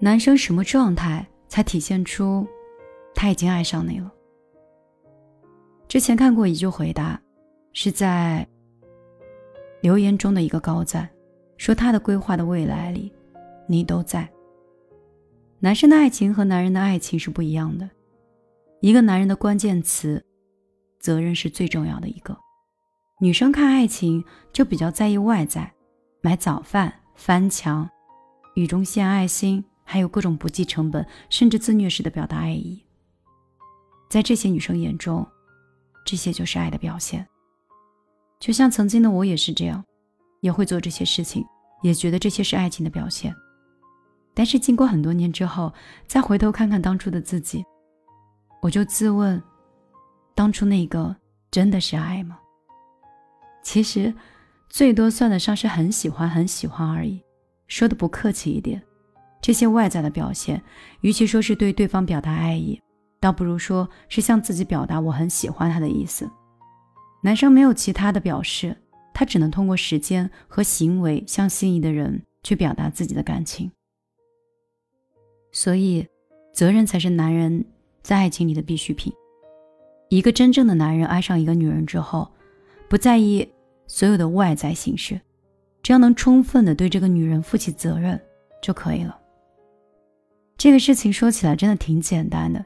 [0.00, 2.46] 男生什么状态才体现出
[3.14, 4.12] 他已经爱上你了？
[5.88, 7.20] 之前看过一句回答，
[7.72, 8.46] 是在
[9.80, 11.08] 留言中的一个高赞，
[11.56, 13.12] 说他的规划的未来里，
[13.66, 14.28] 你都在。
[15.58, 17.90] 男生的爱情和男人的爱情是不一样的，
[18.80, 20.24] 一个男人的关键词，
[21.00, 22.38] 责任是最重要的一个。
[23.20, 25.72] 女生看爱情就比较在意外在，
[26.20, 27.90] 买早饭、翻墙、
[28.54, 32.84] 雨中献爱心，还有各种不计成本甚至自虐式的表达爱意。
[34.10, 35.26] 在这些女生眼中。
[36.04, 37.26] 这些就是爱的表现，
[38.40, 39.84] 就像曾经的我也是这样，
[40.40, 41.44] 也会做这些事情，
[41.82, 43.34] 也觉得这些是爱情的表现。
[44.32, 45.70] 但是经过很多年之后，
[46.06, 47.62] 再回头看看当初的自己，
[48.62, 49.42] 我就自问：
[50.34, 51.14] 当初那个
[51.50, 52.38] 真的是爱吗？
[53.62, 54.14] 其实，
[54.70, 57.20] 最多算得上是很喜欢、很喜欢而已。
[57.66, 58.82] 说的不客气一点，
[59.40, 60.62] 这些外在的表现，
[61.00, 62.80] 与其说是对对方表达爱意。
[63.20, 66.30] 倒不如说是向自己表达我很喜欢他的意思。
[67.22, 68.76] 男生没有其他的表示，
[69.12, 73.68] 他只能通过时间和行为向心仪的人去表达自己的感情。
[75.50, 76.06] 所以，
[76.52, 77.64] 责任才是男人
[78.02, 79.12] 在爱情里的必需品。
[80.10, 82.30] 一个真正的男人爱上一个女人之后，
[82.88, 83.50] 不在意
[83.88, 85.20] 所有的外在形式，
[85.82, 88.20] 只要能充分的对这个女人负起责任
[88.62, 89.17] 就可以了。
[90.58, 92.62] 这个事情说起来真的挺简单的。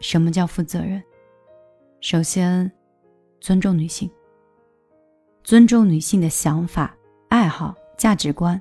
[0.00, 1.00] 什么叫负责任？
[2.00, 2.70] 首先，
[3.40, 4.10] 尊重女性，
[5.44, 6.94] 尊重女性的想法、
[7.28, 8.60] 爱好、价值观，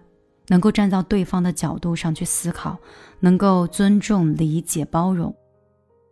[0.50, 2.78] 能够站到对方的角度上去思考，
[3.20, 5.36] 能够尊重、理解、包容。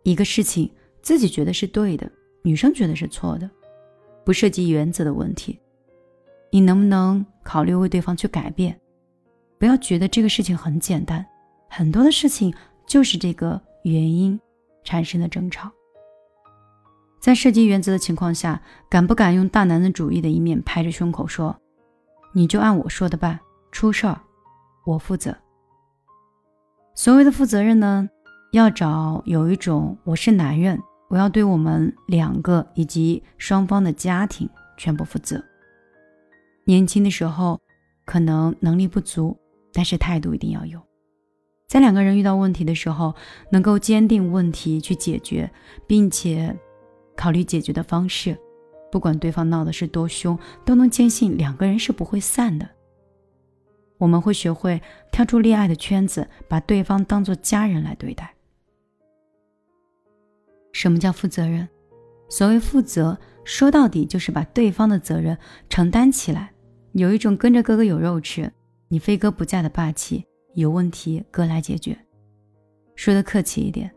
[0.02, 0.68] 一个事情
[1.00, 2.10] 自己觉得是对的，
[2.42, 3.48] 女生觉得是错的，
[4.24, 5.56] 不涉及原则的问题，
[6.50, 8.76] 你能不能考虑为对方去改变？
[9.60, 11.24] 不要觉得这个事情很简单，
[11.74, 12.52] 很多的事情
[12.86, 14.38] 就是这个原因。
[14.84, 15.70] 产生的争吵，
[17.20, 18.60] 在涉及原则的情况下，
[18.90, 21.56] 敢不敢用大男子主义的一面拍着胸口说
[22.34, 23.38] ：“你就按我说的办，
[23.70, 24.20] 出事儿
[24.84, 25.32] 我负责。”
[26.96, 28.08] 所谓的负责任呢，
[28.50, 35.40] 要找有一种我是男人，我要对我们两个以及双方的家庭全部负责。
[36.64, 37.60] 年轻的时候
[38.04, 39.38] 可能能力不足，
[39.72, 40.84] 但是态度一定要有。
[41.72, 43.14] 在两个人遇到问题的时候，
[43.48, 45.50] 能够坚定问题去解决，
[45.86, 46.54] 并且
[47.16, 48.36] 考虑解决的方式，
[48.90, 52.68] 不管对方闹的是多凶，都能坚信两个人是不会散的。
[53.96, 58.34] 我们会学会跳出恋爱的圈子，把对方当做家人来对待。
[60.74, 61.66] 什么叫负责任？
[62.28, 65.38] 所谓负责，说到底就是把对方的责任
[65.70, 66.52] 承担起来，
[66.92, 68.52] 有一种跟着哥哥有肉吃，
[68.88, 70.26] 你非哥不嫁的霸气。
[70.54, 71.96] 有问题，哥来解决。
[72.94, 73.90] 说的客气一点，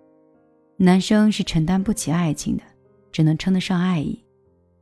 [0.77, 2.63] 男生是承担不起爱情的，
[3.11, 4.23] 只能称得上爱意。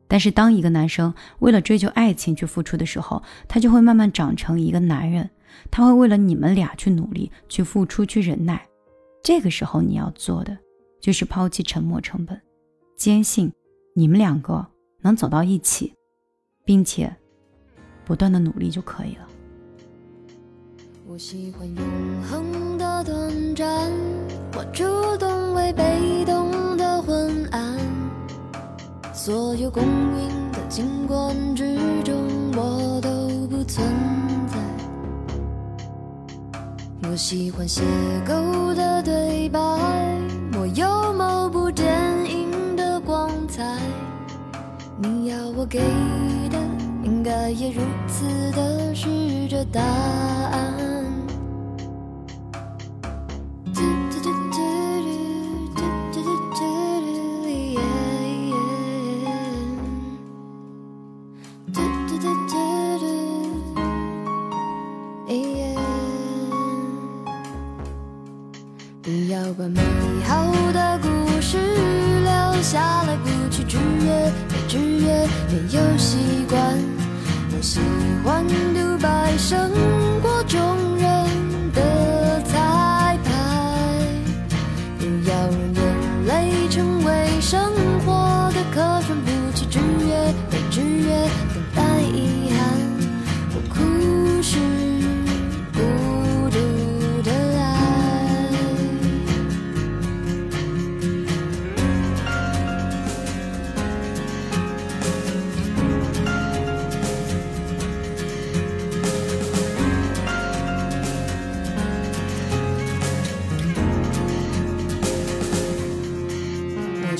[0.07, 5.29] 但是，当一个男生为了追求爱情去付出的时候，他就会慢慢长成一个男人。
[5.71, 8.67] 他会为了你们俩去努力、去付出、去忍耐。
[9.23, 10.57] 这个时候，你要做的
[10.99, 12.39] 就是抛弃沉默成本，
[12.97, 13.51] 坚信
[13.95, 14.65] 你们两个
[15.01, 15.93] 能走到一起，
[16.65, 17.15] 并且
[18.05, 19.27] 不断的努力就可以了。
[21.05, 23.91] 我喜欢永恒的短暂，
[24.55, 24.83] 我主
[25.19, 27.77] 动为被动的昏暗。
[29.13, 32.15] 所有公允的景观之中，
[32.55, 33.85] 我都不存
[34.47, 34.57] 在。
[37.09, 37.81] 我喜欢邂
[38.25, 39.59] 逅的对白，
[40.57, 41.93] 我有某部电
[42.25, 43.77] 影的光彩。
[44.97, 45.79] 你要我给
[46.49, 46.57] 的，
[47.03, 50.92] 应该也如此的是这答案。
[69.63, 69.81] 把美
[70.27, 76.17] 好的故事留下来，不去制约，被制约，没有习
[76.49, 76.59] 惯，
[77.55, 77.79] 我喜
[78.25, 80.02] 欢独白生。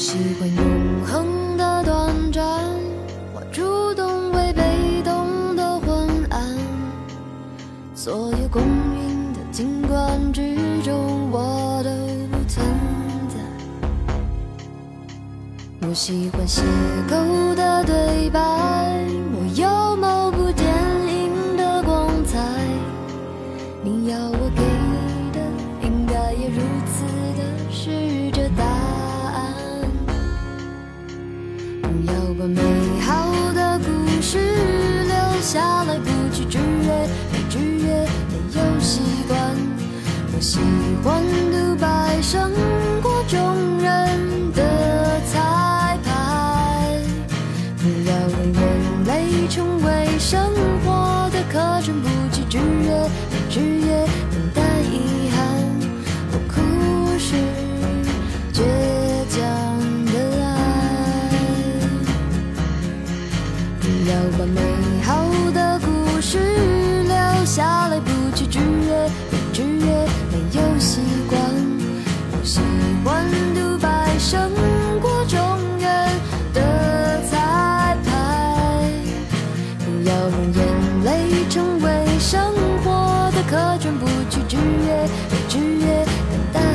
[0.03, 2.43] 喜欢永恒的短暂，
[3.33, 6.41] 我主动为被动的昏暗。
[7.95, 11.89] 所有公允的景观之中，我都
[12.37, 12.65] 不存
[13.29, 13.39] 在。
[15.87, 16.61] 我喜欢邂
[17.07, 19.05] 逅的对白，
[32.43, 32.59] 我美
[32.99, 38.99] 好的故事留下来，不去制约，被制约，没有习
[39.29, 39.39] 惯。
[40.35, 40.59] 我喜
[41.01, 41.23] 欢
[83.99, 86.72] 不去制约被制约等待。